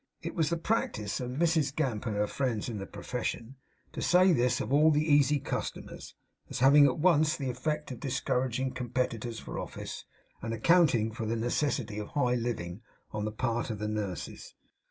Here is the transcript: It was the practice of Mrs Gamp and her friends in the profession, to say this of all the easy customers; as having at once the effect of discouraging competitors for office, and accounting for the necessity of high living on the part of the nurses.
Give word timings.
It 0.23 0.33
was 0.33 0.49
the 0.49 0.57
practice 0.57 1.19
of 1.19 1.29
Mrs 1.29 1.75
Gamp 1.75 2.07
and 2.07 2.15
her 2.15 2.25
friends 2.25 2.67
in 2.69 2.79
the 2.79 2.87
profession, 2.87 3.57
to 3.91 4.01
say 4.01 4.33
this 4.33 4.59
of 4.59 4.73
all 4.73 4.89
the 4.89 5.05
easy 5.05 5.39
customers; 5.39 6.15
as 6.49 6.57
having 6.57 6.87
at 6.87 6.97
once 6.97 7.37
the 7.37 7.51
effect 7.51 7.91
of 7.91 7.99
discouraging 7.99 8.71
competitors 8.71 9.37
for 9.37 9.59
office, 9.59 10.05
and 10.41 10.55
accounting 10.55 11.11
for 11.11 11.27
the 11.27 11.35
necessity 11.35 11.99
of 11.99 12.07
high 12.07 12.33
living 12.33 12.81
on 13.11 13.25
the 13.25 13.31
part 13.31 13.69
of 13.69 13.77
the 13.77 13.87
nurses. 13.87 14.55